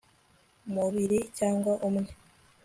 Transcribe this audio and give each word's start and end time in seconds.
mubiri 0.73 1.19
cyangwa 1.37 1.71
umwe 1.87 2.03